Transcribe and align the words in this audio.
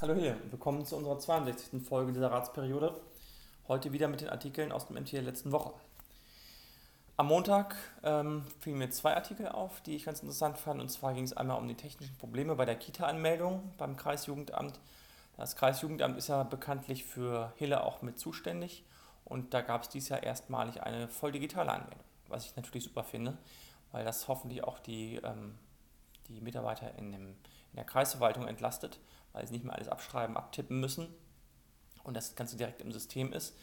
Hallo 0.00 0.14
Hille, 0.14 0.36
willkommen 0.50 0.84
zu 0.84 0.96
unserer 0.96 1.18
62. 1.18 1.80
Folge 1.86 2.12
dieser 2.12 2.30
Ratsperiode. 2.30 3.00
Heute 3.68 3.92
wieder 3.92 4.08
mit 4.08 4.20
den 4.20 4.28
Artikeln 4.28 4.72
aus 4.72 4.88
dem 4.88 4.96
MT 4.96 5.12
der 5.12 5.22
letzten 5.22 5.52
Woche. 5.52 5.72
Am 7.16 7.28
Montag 7.28 7.76
ähm, 8.02 8.44
fielen 8.58 8.78
mir 8.78 8.90
zwei 8.90 9.14
Artikel 9.14 9.48
auf, 9.48 9.80
die 9.82 9.94
ich 9.94 10.04
ganz 10.04 10.20
interessant 10.20 10.58
fand. 10.58 10.80
Und 10.80 10.88
zwar 10.88 11.14
ging 11.14 11.22
es 11.22 11.32
einmal 11.32 11.58
um 11.58 11.68
die 11.68 11.76
technischen 11.76 12.16
Probleme 12.16 12.56
bei 12.56 12.64
der 12.64 12.74
Kita-Anmeldung 12.74 13.72
beim 13.78 13.96
Kreisjugendamt. 13.96 14.80
Das 15.36 15.54
Kreisjugendamt 15.54 16.18
ist 16.18 16.26
ja 16.26 16.42
bekanntlich 16.42 17.04
für 17.04 17.52
Hille 17.56 17.84
auch 17.84 18.02
mit 18.02 18.18
zuständig. 18.18 18.84
Und 19.24 19.54
da 19.54 19.60
gab 19.62 19.84
es 19.84 19.88
dieses 19.90 20.08
Jahr 20.08 20.24
erstmalig 20.24 20.82
eine 20.82 21.06
voll 21.06 21.30
digitale 21.30 21.72
Anmeldung, 21.72 22.04
was 22.28 22.46
ich 22.46 22.56
natürlich 22.56 22.84
super 22.84 23.04
finde, 23.04 23.38
weil 23.92 24.04
das 24.04 24.26
hoffentlich 24.26 24.64
auch 24.64 24.80
die, 24.80 25.20
ähm, 25.22 25.54
die 26.28 26.40
Mitarbeiter 26.40 26.92
in, 26.98 27.12
dem, 27.12 27.36
in 27.74 27.76
der 27.76 27.84
Kreisverwaltung 27.84 28.48
entlastet 28.48 28.98
weil 29.34 29.46
sie 29.46 29.52
nicht 29.52 29.64
mehr 29.64 29.74
alles 29.74 29.88
abschreiben, 29.88 30.38
abtippen 30.38 30.80
müssen 30.80 31.08
und 32.04 32.16
das 32.16 32.34
Ganze 32.34 32.56
direkt 32.56 32.80
im 32.80 32.92
System 32.92 33.32
ist. 33.32 33.54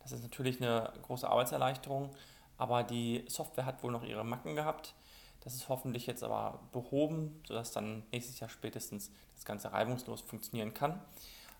Das 0.00 0.12
ist 0.12 0.22
natürlich 0.22 0.60
eine 0.60 0.92
große 1.02 1.28
Arbeitserleichterung, 1.28 2.10
aber 2.58 2.82
die 2.82 3.24
Software 3.28 3.64
hat 3.64 3.82
wohl 3.82 3.92
noch 3.92 4.04
ihre 4.04 4.24
Macken 4.24 4.56
gehabt. 4.56 4.94
Das 5.42 5.54
ist 5.54 5.68
hoffentlich 5.70 6.06
jetzt 6.06 6.22
aber 6.22 6.60
behoben, 6.72 7.40
sodass 7.46 7.72
dann 7.72 8.02
nächstes 8.12 8.40
Jahr 8.40 8.50
spätestens 8.50 9.10
das 9.34 9.44
Ganze 9.46 9.72
reibungslos 9.72 10.20
funktionieren 10.20 10.74
kann. 10.74 11.00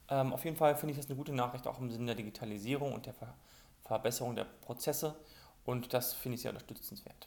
Ähm, 0.08 0.32
auf 0.34 0.44
jeden 0.44 0.56
Fall 0.56 0.76
finde 0.76 0.92
ich 0.92 0.98
das 0.98 1.06
eine 1.06 1.16
gute 1.16 1.32
Nachricht, 1.32 1.66
auch 1.66 1.78
im 1.78 1.90
Sinne 1.90 2.06
der 2.06 2.14
Digitalisierung 2.16 2.92
und 2.92 3.06
der 3.06 3.14
Ver 3.14 3.32
Verbesserung 3.84 4.36
der 4.36 4.44
Prozesse 4.44 5.16
und 5.64 5.92
das 5.92 6.12
finde 6.12 6.36
ich 6.36 6.42
sehr 6.42 6.52
unterstützenswert. 6.52 7.26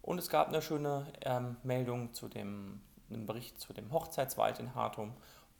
Und 0.00 0.16
es 0.16 0.30
gab 0.30 0.48
eine 0.48 0.62
schöne 0.62 1.06
ähm, 1.20 1.58
Meldung 1.62 2.14
zu 2.14 2.26
dem 2.28 2.80
einen 3.10 3.26
Bericht 3.26 3.60
zu 3.60 3.72
dem 3.72 3.92
Hochzeitswald 3.92 4.58
in 4.60 4.74
Hartum 4.74 5.12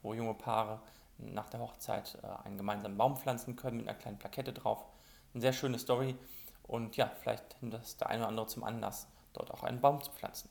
wo 0.03 0.15
junge 0.15 0.35
Paare 0.35 0.81
nach 1.19 1.49
der 1.51 1.61
Hochzeit 1.61 2.19
äh, 2.23 2.47
einen 2.47 2.57
gemeinsamen 2.57 2.97
Baum 2.97 3.17
pflanzen 3.17 3.57
können 3.57 3.79
mit 3.79 3.89
einer 3.89 3.99
kleinen 3.99 4.19
Plakette 4.19 4.53
drauf. 4.53 4.85
Eine 5.33 5.43
sehr 5.43 5.53
schöne 5.53 5.79
Story 5.79 6.17
und 6.65 6.97
ja, 6.97 7.11
vielleicht 7.21 7.61
nimmt 7.61 7.75
das 7.75 7.97
der 7.97 8.09
eine 8.09 8.23
oder 8.23 8.29
andere 8.29 8.47
zum 8.47 8.65
Anlass, 8.65 9.07
dort 9.33 9.51
auch 9.51 9.63
einen 9.63 9.81
Baum 9.81 10.03
zu 10.03 10.11
pflanzen. 10.11 10.49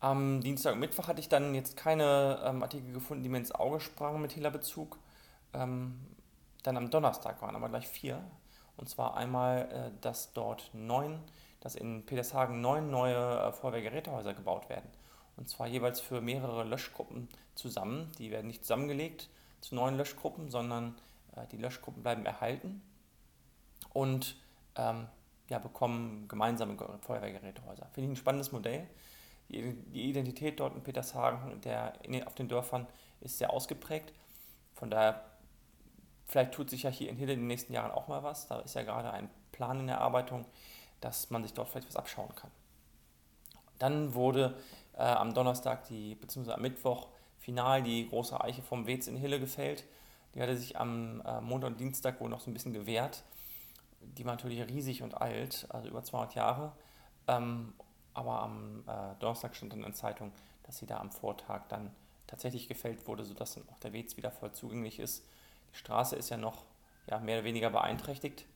Am 0.00 0.40
Dienstag 0.42 0.74
und 0.74 0.80
Mittwoch 0.80 1.08
hatte 1.08 1.20
ich 1.20 1.28
dann 1.28 1.54
jetzt 1.54 1.76
keine 1.76 2.40
ähm, 2.44 2.62
Artikel 2.62 2.92
gefunden, 2.92 3.22
die 3.22 3.28
mir 3.28 3.38
ins 3.38 3.52
Auge 3.52 3.80
sprangen 3.80 4.20
mit 4.20 4.36
Hehlerbezug. 4.36 4.98
Ähm, 5.54 5.98
dann 6.64 6.76
am 6.76 6.90
Donnerstag 6.90 7.40
waren 7.40 7.56
aber 7.56 7.68
gleich 7.68 7.88
vier. 7.88 8.22
Und 8.76 8.90
zwar 8.90 9.16
einmal, 9.16 9.68
äh, 9.72 10.00
dass 10.02 10.34
dort 10.34 10.70
neun, 10.74 11.22
dass 11.60 11.76
in 11.76 12.04
Petershagen 12.04 12.60
neun 12.60 12.90
neue 12.90 13.16
äh, 13.16 13.52
Feuerwehrgerätehäuser 13.52 14.34
gebaut 14.34 14.68
werden 14.68 14.90
und 15.36 15.48
zwar 15.48 15.66
jeweils 15.66 16.00
für 16.00 16.20
mehrere 16.20 16.64
Löschgruppen 16.64 17.28
zusammen. 17.54 18.10
Die 18.18 18.30
werden 18.30 18.46
nicht 18.46 18.62
zusammengelegt 18.62 19.28
zu 19.60 19.74
neuen 19.74 19.96
Löschgruppen, 19.96 20.50
sondern 20.50 20.94
äh, 21.34 21.46
die 21.48 21.56
Löschgruppen 21.56 22.02
bleiben 22.02 22.24
erhalten 22.24 22.82
und 23.92 24.36
ähm, 24.76 25.08
ja, 25.48 25.58
bekommen 25.58 26.28
gemeinsame 26.28 26.76
Feuerwehrgerätehäuser. 27.02 27.86
Finde 27.92 28.10
ich 28.10 28.12
ein 28.12 28.16
spannendes 28.16 28.52
Modell. 28.52 28.86
Die, 29.48 29.74
die 29.92 30.10
Identität 30.10 30.58
dort 30.58 30.74
in 30.74 30.82
Petershagen 30.82 31.60
der, 31.60 31.92
in, 32.04 32.26
auf 32.26 32.34
den 32.34 32.48
Dörfern 32.48 32.86
ist 33.20 33.38
sehr 33.38 33.52
ausgeprägt. 33.52 34.12
Von 34.74 34.90
daher, 34.90 35.24
vielleicht 36.26 36.52
tut 36.52 36.68
sich 36.68 36.82
ja 36.82 36.90
hier 36.90 37.08
in 37.08 37.16
Hille 37.16 37.32
in 37.32 37.40
den 37.40 37.46
nächsten 37.46 37.72
Jahren 37.72 37.92
auch 37.92 38.08
mal 38.08 38.22
was. 38.22 38.48
Da 38.48 38.60
ist 38.60 38.74
ja 38.74 38.82
gerade 38.82 39.12
ein 39.12 39.30
Plan 39.52 39.80
in 39.80 39.88
Erarbeitung, 39.88 40.44
dass 41.00 41.30
man 41.30 41.42
sich 41.42 41.54
dort 41.54 41.68
vielleicht 41.68 41.88
was 41.88 41.96
abschauen 41.96 42.34
kann. 42.34 42.50
Dann 43.78 44.14
wurde 44.14 44.56
äh, 44.96 45.02
am 45.02 45.34
Donnerstag, 45.34 45.84
die, 45.88 46.14
beziehungsweise 46.14 46.56
am 46.56 46.62
Mittwoch, 46.62 47.08
final 47.38 47.82
die 47.82 48.08
große 48.08 48.40
Eiche 48.40 48.62
vom 48.62 48.86
Wetz 48.86 49.06
in 49.06 49.16
Hille 49.16 49.38
gefällt. 49.38 49.84
Die 50.34 50.42
hatte 50.42 50.56
sich 50.56 50.78
am 50.78 51.22
äh, 51.22 51.40
Montag 51.40 51.70
und 51.70 51.80
Dienstag 51.80 52.20
wohl 52.20 52.28
noch 52.28 52.40
so 52.40 52.50
ein 52.50 52.54
bisschen 52.54 52.72
gewehrt. 52.72 53.22
Die 54.00 54.24
war 54.24 54.34
natürlich 54.34 54.66
riesig 54.68 55.02
und 55.02 55.14
alt, 55.14 55.66
also 55.70 55.88
über 55.88 56.02
200 56.02 56.34
Jahre. 56.34 56.72
Ähm, 57.28 57.72
aber 58.14 58.42
am 58.42 58.84
äh, 58.86 59.14
Donnerstag 59.20 59.54
stand 59.54 59.72
dann 59.72 59.80
in 59.80 59.86
der 59.86 59.94
Zeitung, 59.94 60.32
dass 60.64 60.78
sie 60.78 60.86
da 60.86 60.98
am 60.98 61.10
Vortag 61.10 61.62
dann 61.68 61.90
tatsächlich 62.26 62.68
gefällt 62.68 63.06
wurde, 63.06 63.24
sodass 63.24 63.54
dann 63.54 63.68
auch 63.70 63.78
der 63.78 63.92
Wetz 63.92 64.16
wieder 64.16 64.30
voll 64.30 64.52
zugänglich 64.52 64.98
ist. 64.98 65.24
Die 65.72 65.76
Straße 65.76 66.16
ist 66.16 66.30
ja 66.30 66.36
noch 66.36 66.64
ja, 67.08 67.18
mehr 67.18 67.36
oder 67.38 67.44
weniger 67.44 67.70
beeinträchtigt. 67.70 68.46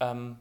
Ähm, 0.00 0.38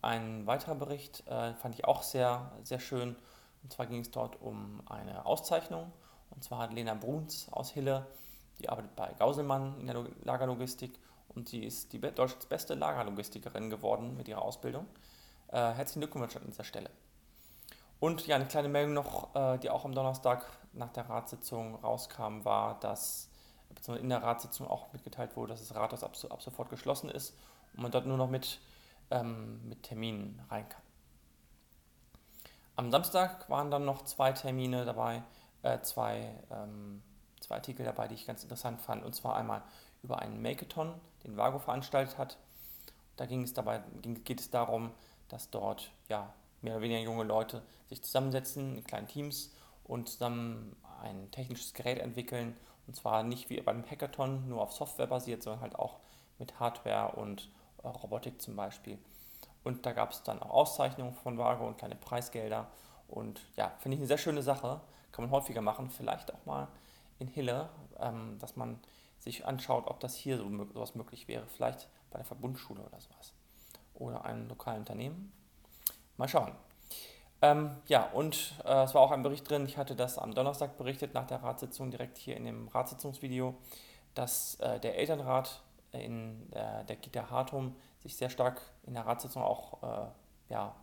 ein 0.00 0.46
weiterer 0.46 0.74
Bericht 0.74 1.26
äh, 1.28 1.54
fand 1.54 1.74
ich 1.74 1.84
auch 1.84 2.02
sehr, 2.02 2.52
sehr 2.64 2.80
schön. 2.80 3.16
Und 3.62 3.72
zwar 3.72 3.86
ging 3.86 4.00
es 4.00 4.10
dort 4.10 4.40
um 4.40 4.82
eine 4.86 5.24
Auszeichnung. 5.26 5.92
Und 6.30 6.42
zwar 6.42 6.58
hat 6.58 6.72
Lena 6.72 6.94
Bruns 6.94 7.48
aus 7.50 7.70
Hille, 7.70 8.06
die 8.58 8.68
arbeitet 8.68 8.96
bei 8.96 9.12
Gauselmann 9.18 9.80
in 9.80 9.86
der 9.86 10.04
Lagerlogistik 10.24 10.98
und 11.28 11.48
sie 11.48 11.64
ist 11.64 11.92
die 11.92 12.00
Deutschlands 12.00 12.46
beste 12.46 12.74
Lagerlogistikerin 12.74 13.70
geworden 13.70 14.16
mit 14.16 14.28
ihrer 14.28 14.42
Ausbildung. 14.42 14.86
Äh, 15.48 15.72
herzlichen 15.72 16.00
Glückwunsch 16.00 16.36
an 16.36 16.46
dieser 16.46 16.64
Stelle. 16.64 16.90
Und 18.00 18.26
ja, 18.26 18.36
eine 18.36 18.46
kleine 18.46 18.68
Meldung 18.68 18.94
noch, 18.94 19.34
äh, 19.34 19.58
die 19.58 19.70
auch 19.70 19.84
am 19.84 19.94
Donnerstag 19.94 20.46
nach 20.72 20.90
der 20.90 21.08
Ratssitzung 21.08 21.76
rauskam, 21.76 22.44
war, 22.44 22.80
dass 22.80 23.28
beziehungsweise 23.68 24.02
in 24.02 24.08
der 24.10 24.22
Ratssitzung 24.22 24.66
auch 24.66 24.92
mitgeteilt 24.92 25.36
wurde, 25.36 25.52
dass 25.52 25.66
das 25.66 25.76
Rathaus 25.76 26.02
ab, 26.02 26.16
ab 26.30 26.42
sofort 26.42 26.70
geschlossen 26.70 27.10
ist 27.10 27.36
und 27.74 27.82
man 27.82 27.92
dort 27.92 28.06
nur 28.06 28.16
noch 28.16 28.28
mit, 28.28 28.60
ähm, 29.10 29.66
mit 29.68 29.82
Terminen 29.82 30.40
rein 30.50 30.68
kann. 30.68 30.82
Am 32.82 32.90
Samstag 32.90 33.48
waren 33.48 33.70
dann 33.70 33.84
noch 33.84 34.02
zwei 34.02 34.32
Termine 34.32 34.84
dabei, 34.84 35.22
äh, 35.62 35.78
zwei, 35.82 36.34
ähm, 36.50 37.00
zwei 37.38 37.54
Artikel 37.54 37.86
dabei, 37.86 38.08
die 38.08 38.16
ich 38.16 38.26
ganz 38.26 38.42
interessant 38.42 38.80
fand. 38.80 39.04
Und 39.04 39.14
zwar 39.14 39.36
einmal 39.36 39.62
über 40.02 40.18
einen 40.18 40.42
Makeathon, 40.42 40.92
den 41.22 41.36
Vago 41.36 41.60
veranstaltet 41.60 42.18
hat. 42.18 42.38
Da 43.14 43.26
ging 43.26 43.44
es 43.44 43.54
dabei, 43.54 43.84
ging, 44.02 44.24
geht 44.24 44.40
es 44.40 44.50
darum, 44.50 44.90
dass 45.28 45.48
dort 45.48 45.92
ja, 46.08 46.34
mehr 46.60 46.74
oder 46.74 46.82
weniger 46.82 46.98
junge 46.98 47.22
Leute 47.22 47.62
sich 47.88 48.02
zusammensetzen 48.02 48.78
in 48.78 48.82
kleinen 48.82 49.06
Teams 49.06 49.54
und 49.84 50.08
zusammen 50.08 50.74
ein 51.02 51.30
technisches 51.30 51.74
Gerät 51.74 52.00
entwickeln. 52.00 52.56
Und 52.88 52.96
zwar 52.96 53.22
nicht 53.22 53.48
wie 53.48 53.60
beim 53.60 53.88
Hackathon 53.88 54.48
nur 54.48 54.60
auf 54.60 54.72
Software 54.72 55.06
basiert, 55.06 55.44
sondern 55.44 55.60
halt 55.60 55.76
auch 55.76 56.00
mit 56.40 56.58
Hardware 56.58 57.12
und 57.14 57.48
äh, 57.84 57.86
Robotik 57.86 58.42
zum 58.42 58.56
Beispiel. 58.56 58.98
Und 59.64 59.86
da 59.86 59.92
gab 59.92 60.12
es 60.12 60.22
dann 60.22 60.42
auch 60.42 60.50
Auszeichnungen 60.50 61.14
von 61.14 61.38
Vago 61.38 61.66
und 61.66 61.78
kleine 61.78 61.94
Preisgelder. 61.94 62.66
Und 63.08 63.40
ja, 63.56 63.72
finde 63.78 63.96
ich 63.96 64.00
eine 64.00 64.08
sehr 64.08 64.18
schöne 64.18 64.42
Sache. 64.42 64.80
Kann 65.12 65.24
man 65.24 65.30
häufiger 65.30 65.60
machen, 65.60 65.90
vielleicht 65.90 66.32
auch 66.32 66.44
mal 66.46 66.68
in 67.18 67.28
Hille, 67.28 67.68
ähm, 68.00 68.38
dass 68.40 68.56
man 68.56 68.80
sich 69.18 69.46
anschaut, 69.46 69.86
ob 69.86 70.00
das 70.00 70.16
hier 70.16 70.38
so 70.38 70.48
sowas 70.72 70.94
möglich 70.94 71.28
wäre. 71.28 71.46
Vielleicht 71.46 71.88
bei 72.10 72.18
der 72.18 72.24
Verbundschule 72.24 72.80
oder 72.80 73.00
sowas. 73.00 73.32
Oder 73.94 74.24
einem 74.24 74.48
lokalen 74.48 74.80
Unternehmen. 74.80 75.32
Mal 76.16 76.28
schauen. 76.28 76.52
Ähm, 77.40 77.76
ja, 77.86 78.04
und 78.12 78.54
äh, 78.64 78.84
es 78.84 78.94
war 78.94 79.02
auch 79.02 79.10
ein 79.10 79.24
Bericht 79.24 79.50
drin, 79.50 79.66
ich 79.66 79.76
hatte 79.76 79.96
das 79.96 80.16
am 80.16 80.32
Donnerstag 80.32 80.76
berichtet, 80.78 81.12
nach 81.12 81.26
der 81.26 81.42
Ratssitzung, 81.42 81.90
direkt 81.90 82.16
hier 82.16 82.36
in 82.36 82.44
dem 82.44 82.68
Ratssitzungsvideo, 82.68 83.56
dass 84.14 84.54
äh, 84.60 84.78
der 84.78 84.96
Elternrat 84.96 85.60
in 85.90 86.48
der, 86.50 86.84
der 86.84 86.96
Kita 86.96 87.30
Hartum 87.30 87.74
sich 88.02 88.16
sehr 88.16 88.30
stark 88.30 88.60
in 88.84 88.94
der 88.94 89.06
Ratssitzung 89.06 89.42
auch 89.42 89.82
äh, 89.82 90.06
ja, 90.48 90.74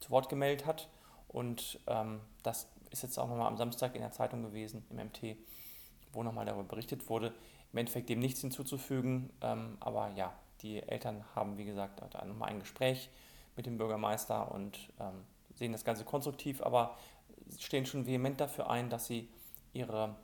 zu 0.00 0.10
Wort 0.10 0.28
gemeldet 0.28 0.66
hat. 0.66 0.88
Und 1.28 1.80
ähm, 1.86 2.20
das 2.42 2.68
ist 2.90 3.02
jetzt 3.02 3.18
auch 3.18 3.28
nochmal 3.28 3.48
am 3.48 3.56
Samstag 3.56 3.94
in 3.94 4.00
der 4.00 4.12
Zeitung 4.12 4.42
gewesen, 4.42 4.84
im 4.90 4.96
MT, 4.96 5.36
wo 6.12 6.22
nochmal 6.22 6.46
darüber 6.46 6.64
berichtet 6.64 7.08
wurde. 7.08 7.34
Im 7.72 7.78
Endeffekt 7.78 8.08
dem 8.08 8.18
nichts 8.18 8.40
hinzuzufügen, 8.40 9.30
ähm, 9.42 9.76
aber 9.80 10.10
ja, 10.16 10.32
die 10.62 10.82
Eltern 10.82 11.24
haben, 11.34 11.58
wie 11.58 11.64
gesagt, 11.64 12.00
nochmal 12.26 12.48
ein 12.48 12.60
Gespräch 12.60 13.10
mit 13.56 13.66
dem 13.66 13.76
Bürgermeister 13.76 14.50
und 14.52 14.78
ähm, 14.98 15.24
sehen 15.54 15.72
das 15.72 15.84
Ganze 15.84 16.04
konstruktiv, 16.04 16.62
aber 16.62 16.96
stehen 17.58 17.86
schon 17.86 18.06
vehement 18.06 18.40
dafür 18.40 18.70
ein, 18.70 18.88
dass 18.88 19.06
sie 19.06 19.28
ihre 19.72 20.16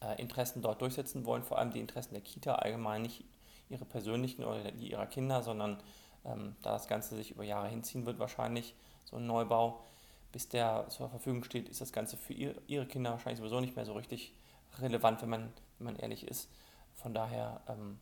äh, 0.00 0.20
Interessen 0.20 0.62
dort 0.62 0.80
durchsetzen 0.80 1.24
wollen, 1.24 1.42
vor 1.42 1.58
allem 1.58 1.72
die 1.72 1.80
Interessen 1.80 2.14
der 2.14 2.22
Kita 2.22 2.54
allgemein, 2.54 3.02
nicht 3.02 3.24
ihre 3.68 3.84
persönlichen 3.84 4.44
oder 4.44 4.70
die 4.72 4.90
ihrer 4.90 5.06
Kinder, 5.06 5.42
sondern 5.42 5.82
ähm, 6.24 6.56
da 6.62 6.72
das 6.72 6.88
Ganze 6.88 7.16
sich 7.16 7.30
über 7.30 7.44
Jahre 7.44 7.68
hinziehen 7.68 8.06
wird, 8.06 8.18
wahrscheinlich 8.18 8.74
so 9.04 9.16
ein 9.16 9.26
Neubau, 9.26 9.84
bis 10.32 10.48
der 10.48 10.86
zur 10.88 11.08
Verfügung 11.08 11.44
steht, 11.44 11.68
ist 11.68 11.80
das 11.80 11.92
Ganze 11.92 12.16
für 12.16 12.34
ihr, 12.34 12.54
ihre 12.66 12.86
Kinder 12.86 13.10
wahrscheinlich 13.10 13.38
sowieso 13.38 13.60
nicht 13.60 13.76
mehr 13.76 13.86
so 13.86 13.94
richtig 13.94 14.34
relevant, 14.78 15.22
wenn 15.22 15.30
man, 15.30 15.52
wenn 15.78 15.86
man 15.86 15.96
ehrlich 15.96 16.26
ist. 16.26 16.50
Von 16.94 17.14
daher 17.14 17.62
ähm, 17.68 17.98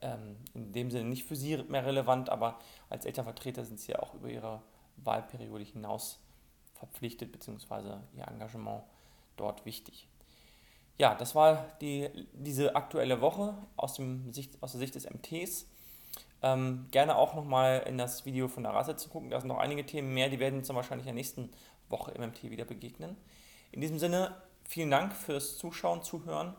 ähm, 0.00 0.36
in 0.54 0.72
dem 0.72 0.90
Sinne 0.90 1.08
nicht 1.08 1.24
für 1.24 1.36
sie 1.36 1.56
mehr 1.64 1.84
relevant, 1.84 2.30
aber 2.30 2.58
als 2.88 3.04
Elternvertreter 3.04 3.64
sind 3.64 3.80
sie 3.80 3.92
ja 3.92 3.98
auch 4.00 4.14
über 4.14 4.28
ihre 4.28 4.62
Wahlperiode 4.96 5.64
hinaus 5.64 6.20
verpflichtet, 6.74 7.32
beziehungsweise 7.32 8.02
ihr 8.16 8.26
Engagement 8.28 8.82
dort 9.36 9.64
wichtig. 9.64 10.08
Ja, 10.96 11.14
das 11.14 11.34
war 11.34 11.66
die, 11.80 12.08
diese 12.32 12.76
aktuelle 12.76 13.20
Woche 13.20 13.54
aus, 13.76 13.94
dem 13.94 14.32
Sicht, 14.32 14.62
aus 14.62 14.72
der 14.72 14.80
Sicht 14.80 14.94
des 14.94 15.08
MTs. 15.10 15.66
Ähm, 16.42 16.86
gerne 16.90 17.16
auch 17.16 17.34
nochmal 17.34 17.84
in 17.86 17.98
das 17.98 18.26
Video 18.26 18.48
von 18.48 18.62
der 18.62 18.72
Rasse 18.72 18.96
zu 18.96 19.08
gucken. 19.08 19.30
Da 19.30 19.40
sind 19.40 19.48
noch 19.48 19.58
einige 19.58 19.84
Themen 19.86 20.14
mehr, 20.14 20.28
die 20.28 20.38
werden 20.38 20.58
uns 20.58 20.68
dann 20.68 20.76
wahrscheinlich 20.76 21.06
in 21.06 21.14
der 21.14 21.14
nächsten 21.14 21.50
Woche 21.88 22.12
im 22.12 22.22
MT 22.22 22.44
wieder 22.44 22.64
begegnen. 22.64 23.16
In 23.72 23.80
diesem 23.80 23.98
Sinne, 23.98 24.36
vielen 24.64 24.90
Dank 24.90 25.14
fürs 25.14 25.58
Zuschauen, 25.58 26.02
Zuhören. 26.02 26.54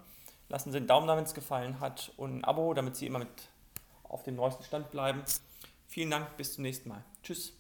Lassen 0.50 0.72
Sie 0.72 0.78
einen 0.78 0.88
Daumen 0.88 1.08
da, 1.08 1.16
wenn 1.16 1.24
es 1.24 1.34
gefallen 1.34 1.80
hat 1.80 2.12
und 2.18 2.38
ein 2.38 2.44
Abo, 2.44 2.74
damit 2.74 2.96
Sie 2.96 3.08
immer 3.08 3.20
mit 3.20 3.30
auf 4.04 4.24
dem 4.24 4.36
neuesten 4.36 4.64
Stand 4.64 4.92
bleiben. 4.92 5.24
Vielen 5.88 6.12
Dank, 6.12 6.36
bis 6.38 6.54
zum 6.54 6.64
nächsten 6.64 6.90
Mal. 6.90 7.04
Tschüss. 7.24 7.54